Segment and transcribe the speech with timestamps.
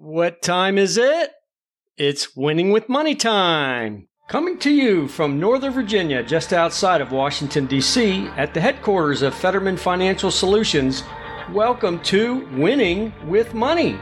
[0.00, 1.32] What time is it?
[1.96, 4.06] It's winning with money time.
[4.28, 9.34] Coming to you from Northern Virginia, just outside of Washington, D.C., at the headquarters of
[9.34, 11.02] Fetterman Financial Solutions,
[11.52, 13.98] welcome to Winning with Money.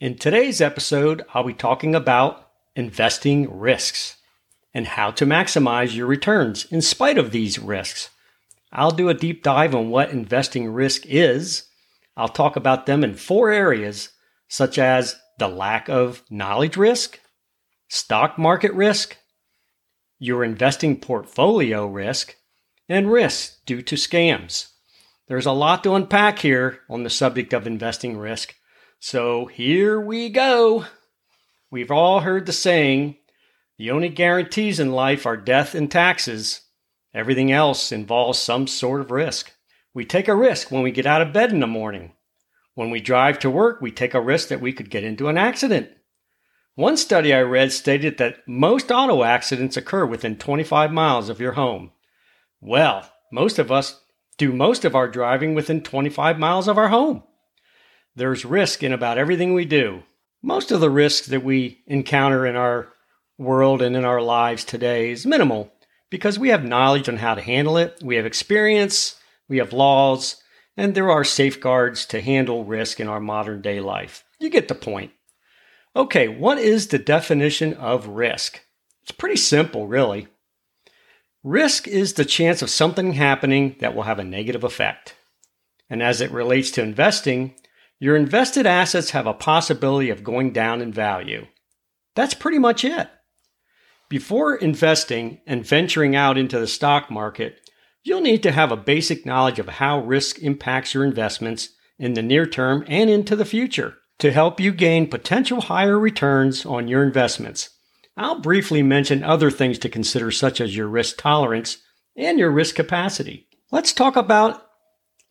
[0.00, 4.16] In today's episode, I'll be talking about investing risks
[4.72, 8.08] and how to maximize your returns in spite of these risks.
[8.72, 11.64] I'll do a deep dive on what investing risk is.
[12.16, 14.08] I'll talk about them in four areas,
[14.48, 17.20] such as the lack of knowledge risk,
[17.88, 19.16] stock market risk,
[20.18, 22.36] your investing portfolio risk,
[22.88, 24.68] and risk due to scams.
[25.26, 28.54] There's a lot to unpack here on the subject of investing risk.
[28.98, 30.86] So here we go.
[31.70, 33.16] We've all heard the saying
[33.78, 36.60] the only guarantees in life are death and taxes.
[37.12, 39.52] Everything else involves some sort of risk.
[39.92, 42.12] We take a risk when we get out of bed in the morning.
[42.74, 45.38] When we drive to work, we take a risk that we could get into an
[45.38, 45.90] accident.
[46.74, 51.52] One study I read stated that most auto accidents occur within 25 miles of your
[51.52, 51.92] home.
[52.60, 54.00] Well, most of us
[54.38, 57.22] do most of our driving within 25 miles of our home.
[58.16, 60.02] There's risk in about everything we do.
[60.42, 62.88] Most of the risks that we encounter in our
[63.38, 65.72] world and in our lives today is minimal
[66.10, 69.16] because we have knowledge on how to handle it, we have experience,
[69.48, 70.42] we have laws,
[70.76, 74.24] and there are safeguards to handle risk in our modern day life.
[74.38, 75.12] You get the point.
[75.96, 78.60] Okay, what is the definition of risk?
[79.02, 80.28] It's pretty simple, really.
[81.44, 85.14] Risk is the chance of something happening that will have a negative effect.
[85.90, 87.54] And as it relates to investing,
[88.00, 91.46] your invested assets have a possibility of going down in value.
[92.14, 93.08] That's pretty much it.
[94.08, 97.63] Before investing and venturing out into the stock market,
[98.04, 102.22] You'll need to have a basic knowledge of how risk impacts your investments in the
[102.22, 107.02] near term and into the future to help you gain potential higher returns on your
[107.02, 107.70] investments.
[108.14, 111.78] I'll briefly mention other things to consider, such as your risk tolerance
[112.14, 113.48] and your risk capacity.
[113.72, 114.62] Let's talk about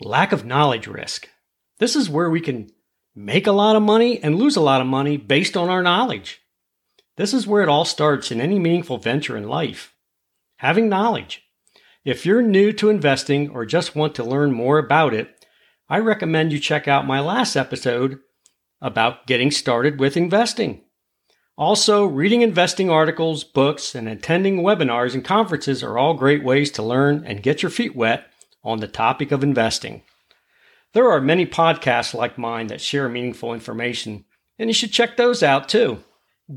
[0.01, 1.29] lack of knowledge risk.
[1.77, 2.71] This is where we can
[3.15, 6.41] make a lot of money and lose a lot of money based on our knowledge.
[7.17, 9.93] This is where it all starts in any meaningful venture in life.
[10.57, 11.43] Having knowledge.
[12.05, 15.45] If you're new to investing or just want to learn more about it,
[15.87, 18.19] I recommend you check out my last episode
[18.81, 20.81] about getting started with investing.
[21.57, 26.83] Also, reading investing articles, books, and attending webinars and conferences are all great ways to
[26.83, 28.25] learn and get your feet wet
[28.65, 30.01] on the topic of investing.
[30.91, 34.25] There are many podcasts like mine that share meaningful information,
[34.59, 36.03] and you should check those out too.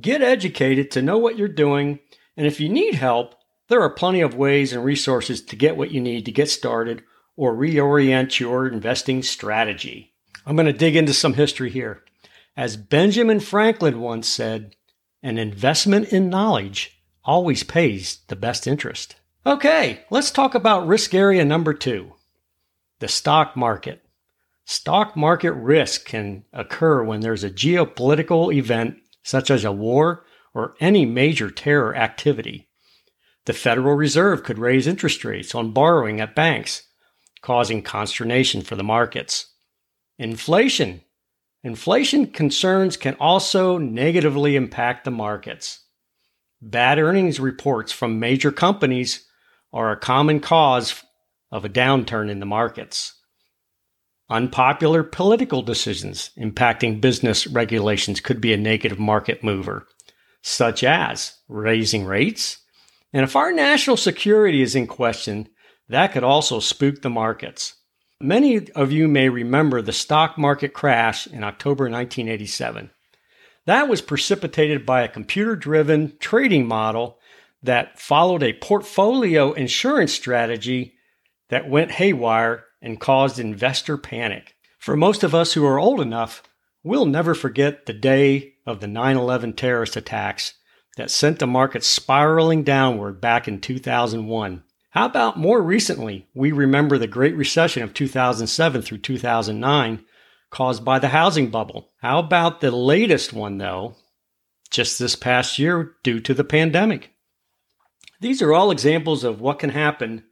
[0.01, 2.01] Get educated to know what you're doing,
[2.37, 3.36] and if you need help,
[3.69, 7.03] there are plenty of ways and resources to get what you need to get started
[7.37, 10.15] or reorient your investing strategy.
[10.47, 12.03] I'm going to dig into some history here.
[12.57, 14.77] As Benjamin Franklin once said,
[15.23, 19.17] an investment in knowledge always pays the best interest.
[19.45, 22.13] Okay, let's talk about risk area number two
[22.99, 24.03] the stock market.
[24.65, 30.25] Stock market risk can occur when there's a geopolitical event such as a war
[30.55, 32.69] or any major terror activity.
[33.47, 36.83] The Federal Reserve could raise interest rates on borrowing at banks,
[37.43, 39.47] causing consternation for the markets.
[40.19, 41.03] Inflation.
[41.63, 45.81] Inflation concerns can also negatively impact the markets.
[46.61, 49.25] Bad earnings reports from major companies
[49.73, 51.03] are a common cause
[51.53, 53.15] of a downturn in the markets.
[54.29, 59.87] Unpopular political decisions impacting business regulations could be a negative market mover,
[60.43, 62.59] such as raising rates,
[63.17, 65.49] and if our national security is in question,
[65.89, 67.75] that could also spook the markets.
[68.21, 72.91] Many of you may remember the stock market crash in October 1987.
[73.65, 77.19] That was precipitated by a computer driven trading model
[77.63, 80.93] that followed a portfolio insurance strategy
[81.49, 84.57] that went haywire and caused investor panic.
[84.79, 86.43] For most of us who are old enough,
[86.85, 90.53] we'll never forget the day of the 9 11 terrorist attacks
[90.97, 94.63] that sent the market spiraling downward back in 2001.
[94.91, 96.27] How about more recently?
[96.35, 100.05] We remember the Great Recession of 2007 through 2009,
[100.51, 101.91] caused by the housing bubble.
[102.01, 103.97] How about the latest one, though,
[104.71, 107.13] just this past year due to the pandemic?
[108.21, 110.25] These are all examples of what can happen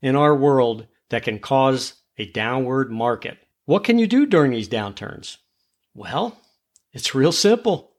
[0.00, 3.36] in our world that can cause a downward market.
[3.66, 5.36] What can you do during these downturns?
[5.94, 6.38] Well,
[6.92, 7.95] it's real simple.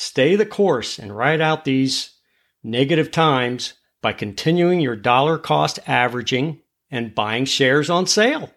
[0.00, 2.14] Stay the course and ride out these
[2.62, 8.48] negative times by continuing your dollar cost averaging and buying shares on sale.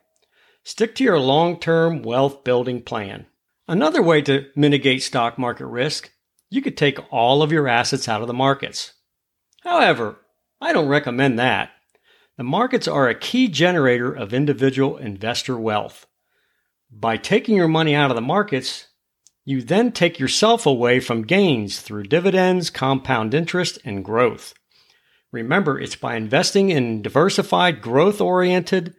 [0.63, 3.25] Stick to your long term wealth building plan.
[3.67, 6.11] Another way to mitigate stock market risk,
[6.51, 8.93] you could take all of your assets out of the markets.
[9.63, 10.19] However,
[10.61, 11.71] I don't recommend that.
[12.37, 16.05] The markets are a key generator of individual investor wealth.
[16.91, 18.89] By taking your money out of the markets,
[19.43, 24.53] you then take yourself away from gains through dividends, compound interest, and growth.
[25.31, 28.93] Remember, it's by investing in diversified, growth oriented,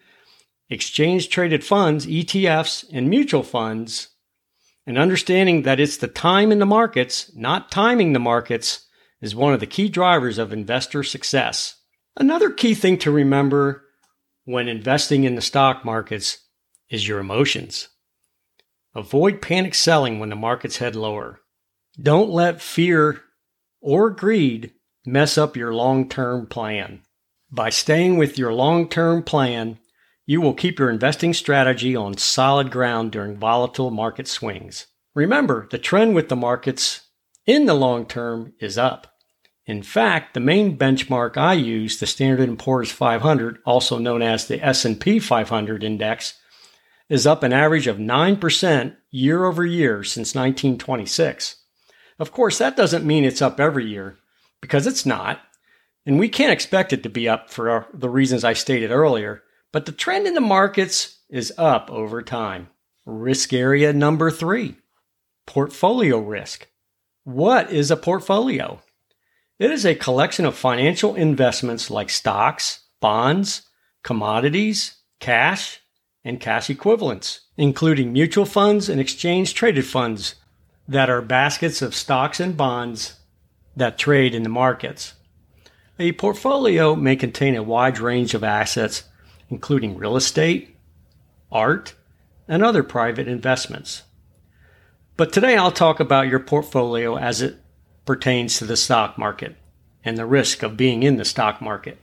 [0.69, 4.09] exchange traded funds, ETFs, and mutual funds,
[4.87, 8.87] and understanding that it's the time in the markets, not timing the markets,
[9.21, 11.77] is one of the key drivers of investor success.
[12.17, 13.85] Another key thing to remember
[14.45, 16.39] when investing in the stock markets
[16.91, 17.89] is your emotions.
[18.95, 21.41] Avoid panic selling when the markets head lower.
[22.01, 23.23] Don't let fear
[23.81, 24.73] or greed
[25.07, 27.03] mess up your long term plan.
[27.51, 29.79] By staying with your long term plan,
[30.27, 34.87] you will keep your investing strategy on solid ground during volatile market swings.
[35.15, 37.09] Remember, the trend with the markets
[37.47, 39.09] in the long term is up.
[39.67, 44.47] In fact, the main benchmark I use, the Standard & Poor's 500, also known as
[44.47, 46.35] the S&P 500 index,
[47.13, 51.57] is up an average of 9% year over year since 1926.
[52.19, 54.17] Of course, that doesn't mean it's up every year
[54.63, 55.39] because it's not,
[56.07, 59.43] and we can't expect it to be up for the reasons I stated earlier,
[59.73, 62.69] but the trend in the markets is up over time.
[63.05, 64.75] Risk area number 3,
[65.47, 66.67] portfolio risk.
[67.25, 68.81] What is a portfolio?
[69.59, 73.69] It is a collection of financial investments like stocks, bonds,
[74.03, 75.82] commodities, cash,
[76.25, 80.37] and cash equivalents, including mutual funds and exchange traded funds
[80.87, 83.17] that are baskets of stocks and bonds
[83.77, 85.15] that trade in the markets.
[85.99, 89.05] A portfolio may contain a wide range of assets,
[89.51, 90.77] including real estate,
[91.51, 91.95] art,
[92.49, 94.03] and other private investments.
[95.17, 97.57] But today I'll talk about your portfolio as it
[98.05, 99.57] pertains to the stock market
[100.05, 101.99] and the risk of being in the stock market.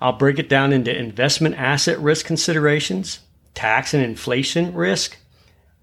[0.00, 3.20] I'll break it down into investment asset risk considerations,
[3.54, 5.18] tax and inflation risk,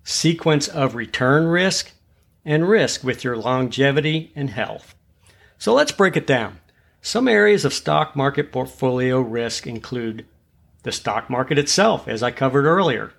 [0.04, 1.92] sequence of return risk,
[2.46, 4.96] and risk with your longevity and health.
[5.58, 6.60] So let's break it down.
[7.02, 10.26] Some areas of stock market portfolio risk include
[10.84, 13.14] the stock market itself, as I covered earlier.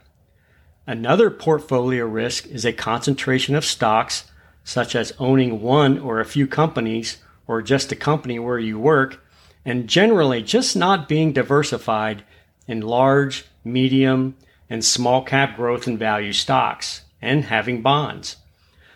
[0.86, 4.30] Another portfolio risk is a concentration of stocks
[4.62, 9.20] such as owning one or a few companies or just a company where you work,
[9.66, 12.22] and generally just not being diversified
[12.68, 14.36] in large, medium,
[14.70, 18.36] and small cap growth and value stocks, and having bonds.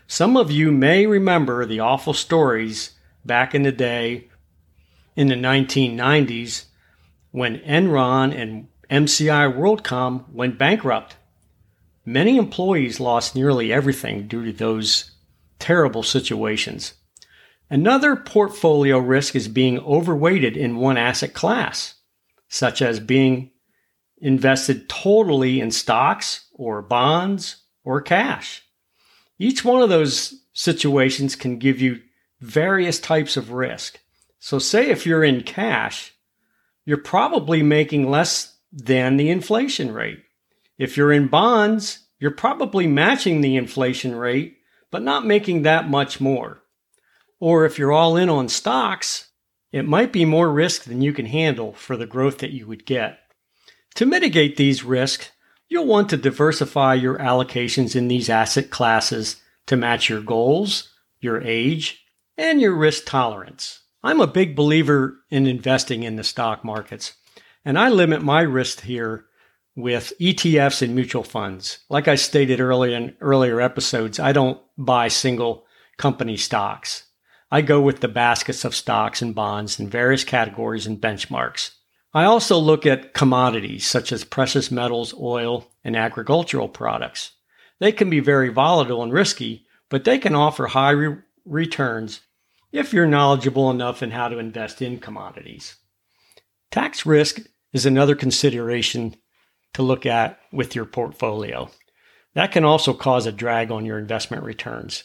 [0.07, 2.93] Some of you may remember the awful stories
[3.25, 4.29] back in the day
[5.17, 6.67] in the 1990s
[7.33, 11.17] when Enron and MCI WorldCom went bankrupt.
[12.05, 15.11] Many employees lost nearly everything due to those
[15.59, 16.95] terrible situations.
[17.71, 21.95] Another portfolio risk is being overweighted in one asset class,
[22.49, 23.53] such as being
[24.19, 28.63] invested totally in stocks or bonds or cash.
[29.39, 32.01] Each one of those situations can give you
[32.41, 34.01] various types of risk.
[34.41, 36.13] So, say if you're in cash,
[36.85, 40.19] you're probably making less than the inflation rate.
[40.77, 44.57] If you're in bonds, you're probably matching the inflation rate,
[44.91, 46.63] but not making that much more.
[47.41, 49.31] Or if you're all in on stocks,
[49.73, 52.85] it might be more risk than you can handle for the growth that you would
[52.85, 53.19] get.
[53.97, 55.31] To mitigate these risks,
[55.69, 61.41] you'll want to diversify your allocations in these asset classes to match your goals, your
[61.43, 62.05] age,
[62.37, 63.81] and your risk tolerance.
[64.03, 67.15] I'm a big believer in investing in the stock markets,
[67.65, 69.27] and I limit my risk here
[69.77, 71.79] with ETFs and mutual funds.
[71.89, 75.65] Like I stated earlier in earlier episodes, I don't buy single
[75.97, 77.05] company stocks.
[77.51, 81.73] I go with the baskets of stocks and bonds in various categories and benchmarks.
[82.15, 87.33] I also look at commodities such as precious metals, oil, and agricultural products.
[87.79, 92.21] They can be very volatile and risky, but they can offer high re- returns
[92.73, 95.77] if you're knowledgeable enough in how to invest in commodities.
[96.71, 97.41] Tax risk
[97.73, 99.17] is another consideration
[99.75, 101.71] to look at with your portfolio.
[102.35, 105.03] that can also cause a drag on your investment returns.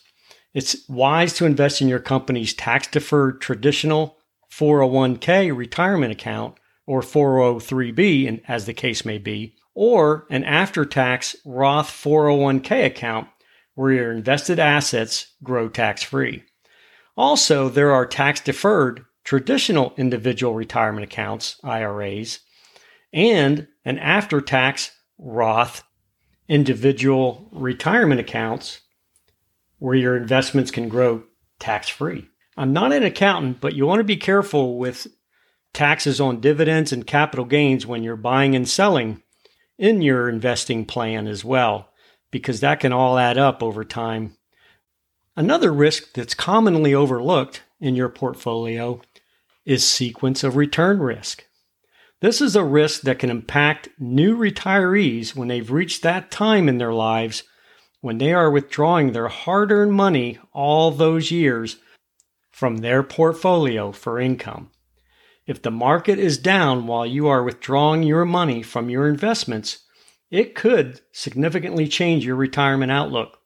[0.55, 4.17] It's wise to invest in your company's tax deferred traditional
[4.50, 6.55] 401k retirement account
[6.88, 13.27] or 403b, as the case may be, or an after tax Roth 401k account
[13.74, 16.43] where your invested assets grow tax free.
[17.17, 22.39] Also, there are tax deferred traditional individual retirement accounts, IRAs,
[23.12, 25.83] and an after tax Roth
[26.47, 28.79] individual retirement accounts
[29.86, 31.22] where your investments can grow
[31.60, 32.27] tax free.
[32.58, 35.06] I'm not an accountant, but you want to be careful with
[35.75, 39.22] taxes on dividends and capital gains when you're buying and selling
[39.77, 41.89] in your investing plan as well,
[42.32, 44.36] because that can all add up over time.
[45.36, 49.00] Another risk that's commonly overlooked in your portfolio
[49.65, 51.46] is sequence of return risk.
[52.22, 56.80] This is a risk that can impact new retirees when they've reached that time in
[56.80, 57.44] their lives
[58.02, 61.78] when they are withdrawing their hard earned money all those years
[62.52, 64.70] from their portfolio for income.
[65.46, 69.80] If the market is down while you are withdrawing your money from your investments,
[70.32, 73.40] it could significantly change your retirement outlook.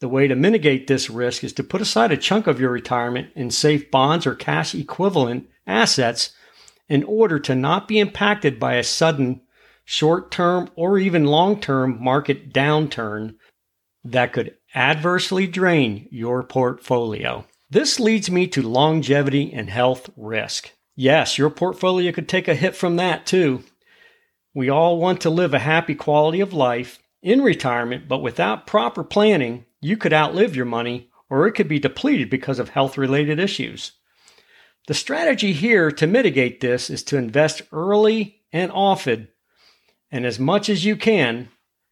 [0.00, 3.28] The way to mitigate this risk is to put aside a chunk of your retirement
[3.34, 6.32] in safe bonds or cash equivalent assets
[6.88, 9.42] in order to not be impacted by a sudden
[9.84, 13.34] short term or even long term market downturn
[14.12, 17.44] that could adversely drain your portfolio.
[17.70, 20.72] This leads me to longevity and health risk.
[20.96, 23.62] Yes, your portfolio could take a hit from that too.
[24.54, 29.04] We all want to live a happy quality of life in retirement, but without proper
[29.04, 33.38] planning, you could outlive your money or it could be depleted because of health related
[33.38, 33.92] issues.
[34.86, 39.28] The strategy here to mitigate this is to invest early and often
[40.10, 41.48] and as much as you can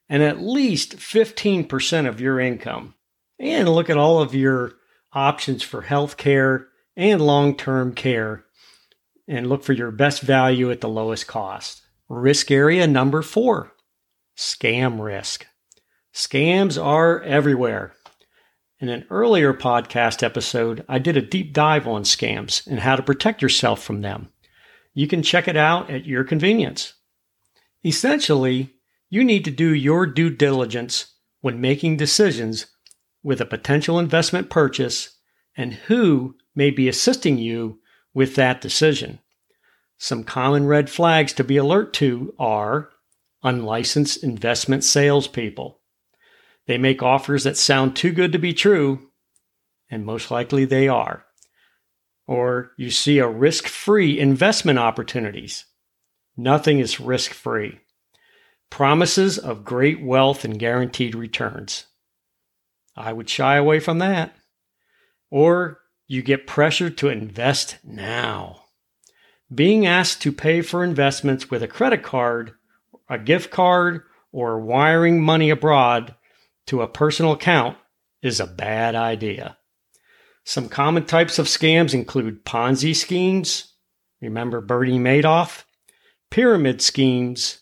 [0.08, 2.94] and at least 15% of your income.
[3.38, 4.74] And look at all of your
[5.12, 8.44] options for health care and long term care
[9.28, 11.82] and look for your best value at the lowest cost.
[12.08, 13.72] Risk area number four
[14.36, 15.46] scam risk.
[16.14, 17.94] Scams are everywhere.
[18.78, 23.02] In an earlier podcast episode, I did a deep dive on scams and how to
[23.02, 24.28] protect yourself from them.
[24.92, 26.94] You can check it out at your convenience.
[27.84, 28.75] Essentially,
[29.16, 32.66] you need to do your due diligence when making decisions
[33.22, 35.16] with a potential investment purchase
[35.56, 37.80] and who may be assisting you
[38.12, 39.18] with that decision.
[39.96, 42.90] Some common red flags to be alert to are
[43.42, 45.80] unlicensed investment salespeople.
[46.66, 49.12] They make offers that sound too good to be true,
[49.88, 51.24] and most likely they are.
[52.26, 55.64] Or you see a risk free investment opportunities.
[56.36, 57.80] Nothing is risk free.
[58.70, 61.86] Promises of great wealth and guaranteed returns.
[62.96, 64.36] I would shy away from that.
[65.30, 68.62] Or you get pressured to invest now.
[69.54, 72.52] Being asked to pay for investments with a credit card,
[73.08, 76.14] a gift card, or wiring money abroad
[76.66, 77.76] to a personal account
[78.22, 79.56] is a bad idea.
[80.44, 83.74] Some common types of scams include Ponzi schemes,
[84.20, 85.64] remember Bernie Madoff,
[86.30, 87.60] pyramid schemes,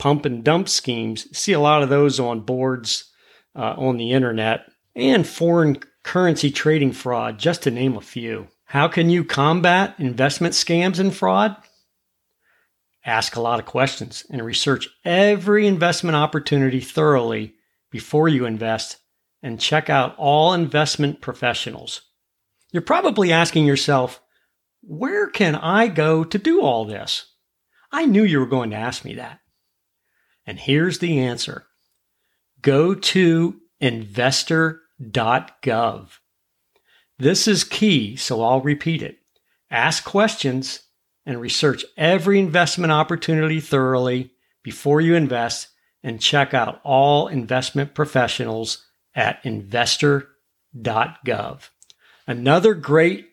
[0.00, 1.28] pump and dump schemes.
[1.36, 3.04] See a lot of those on boards
[3.54, 8.48] uh, on the internet, and foreign currency trading fraud, just to name a few.
[8.64, 11.56] How can you combat investment scams and fraud?
[13.04, 17.54] Ask a lot of questions and research every investment opportunity thoroughly
[17.90, 18.98] before you invest
[19.42, 22.02] and check out all investment professionals.
[22.72, 24.20] You're probably asking yourself,
[24.82, 27.26] where can I go to do all this?
[27.90, 29.40] I knew you were going to ask me that.
[30.50, 31.64] And here's the answer
[32.60, 36.08] go to investor.gov.
[37.20, 39.18] This is key, so I'll repeat it.
[39.70, 40.80] Ask questions
[41.24, 44.32] and research every investment opportunity thoroughly
[44.64, 45.68] before you invest
[46.02, 51.68] and check out all investment professionals at investor.gov.
[52.26, 53.28] Another great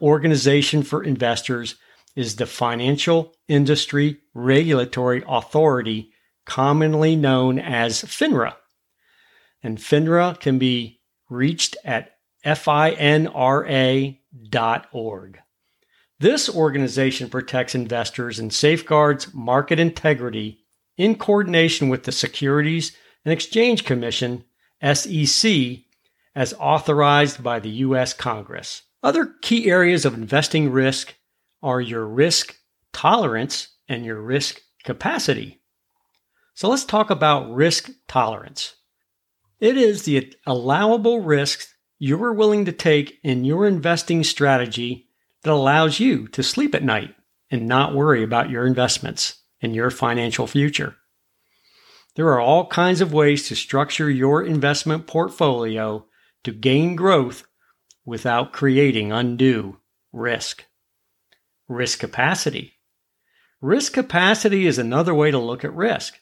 [0.00, 1.74] organization for investors
[2.14, 6.12] is the Financial Industry Regulatory Authority,
[6.46, 8.54] commonly known as FINRA.
[9.62, 12.12] And FINRA can be reached at
[12.44, 14.18] finra.org.
[16.18, 20.58] This organization protects investors and safeguards market integrity
[20.96, 22.94] in coordination with the Securities
[23.24, 24.44] and Exchange Commission,
[24.82, 25.78] SEC,
[26.34, 28.12] as authorized by the U.S.
[28.12, 28.82] Congress.
[29.02, 31.14] Other key areas of investing risk
[31.62, 32.56] are your risk
[32.92, 35.59] tolerance and your risk capacity.
[36.60, 38.74] So let's talk about risk tolerance.
[39.60, 45.08] It is the allowable risks you are willing to take in your investing strategy
[45.42, 47.14] that allows you to sleep at night
[47.50, 50.96] and not worry about your investments and your financial future.
[52.16, 56.04] There are all kinds of ways to structure your investment portfolio
[56.44, 57.44] to gain growth
[58.04, 59.78] without creating undue
[60.12, 60.66] risk.
[61.68, 62.74] Risk capacity.
[63.62, 66.20] Risk capacity is another way to look at risk.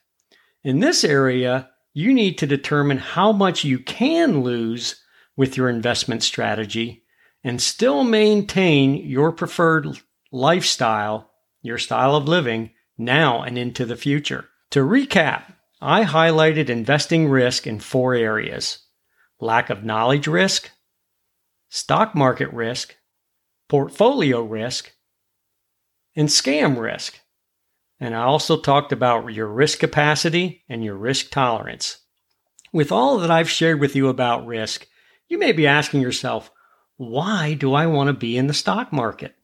[0.64, 5.02] In this area, you need to determine how much you can lose
[5.36, 7.04] with your investment strategy
[7.44, 9.86] and still maintain your preferred
[10.32, 11.30] lifestyle,
[11.62, 14.46] your style of living, now and into the future.
[14.70, 18.84] To recap, I highlighted investing risk in four areas
[19.40, 20.70] lack of knowledge risk,
[21.68, 22.96] stock market risk,
[23.68, 24.92] portfolio risk,
[26.16, 27.20] and scam risk.
[28.00, 31.98] And I also talked about your risk capacity and your risk tolerance.
[32.72, 34.86] With all that I've shared with you about risk,
[35.28, 36.50] you may be asking yourself,
[36.96, 39.34] why do I want to be in the stock market?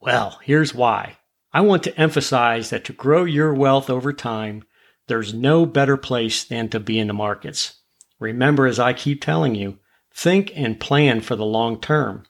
[0.00, 1.18] Well, here's why.
[1.52, 4.64] I want to emphasize that to grow your wealth over time,
[5.06, 7.76] there's no better place than to be in the markets.
[8.18, 9.78] Remember, as I keep telling you,
[10.12, 12.24] think and plan for the long term.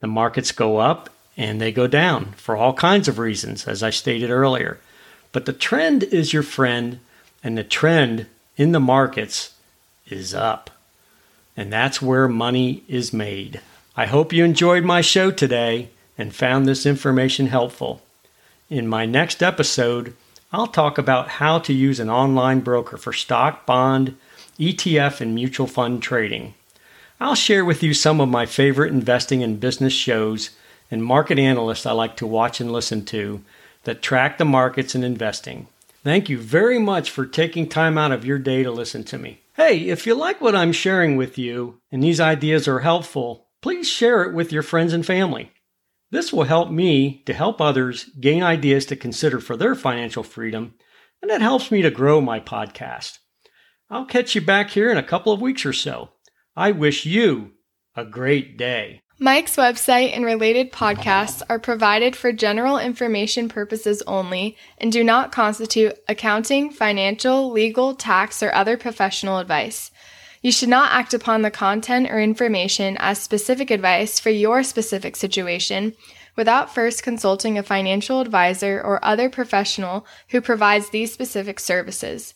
[0.00, 3.90] The markets go up and they go down for all kinds of reasons, as I
[3.90, 4.78] stated earlier.
[5.32, 7.00] But the trend is your friend,
[7.44, 8.26] and the trend
[8.56, 9.54] in the markets
[10.08, 10.70] is up.
[11.56, 13.60] And that's where money is made.
[13.96, 18.02] I hope you enjoyed my show today and found this information helpful.
[18.70, 20.14] In my next episode,
[20.52, 24.16] I'll talk about how to use an online broker for stock, bond,
[24.58, 26.54] ETF, and mutual fund trading.
[27.20, 30.50] I'll share with you some of my favorite investing and business shows
[30.90, 33.42] and market analysts I like to watch and listen to
[33.84, 35.68] that track the markets and investing.
[36.04, 39.40] Thank you very much for taking time out of your day to listen to me.
[39.56, 43.88] Hey, if you like what I'm sharing with you and these ideas are helpful, please
[43.88, 45.50] share it with your friends and family.
[46.10, 50.74] This will help me to help others gain ideas to consider for their financial freedom,
[51.20, 53.18] and it helps me to grow my podcast.
[53.90, 56.10] I'll catch you back here in a couple of weeks or so.
[56.54, 57.52] I wish you
[57.96, 59.02] a great day.
[59.18, 65.32] Mike's website and related podcasts are provided for general information purposes only and do not
[65.32, 69.90] constitute accounting, financial, legal, tax, or other professional advice.
[70.42, 75.16] You should not act upon the content or information as specific advice for your specific
[75.16, 75.94] situation
[76.36, 82.34] without first consulting a financial advisor or other professional who provides these specific services.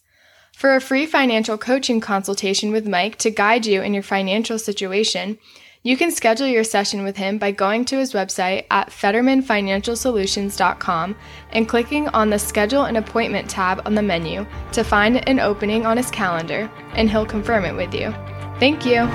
[0.57, 5.39] For a free financial coaching consultation with Mike to guide you in your financial situation,
[5.83, 11.17] you can schedule your session with him by going to his website at FettermanFinancialSolutions.com
[11.53, 15.87] and clicking on the Schedule an Appointment tab on the menu to find an opening
[15.87, 18.13] on his calendar, and he'll confirm it with you.
[18.59, 19.09] Thank you.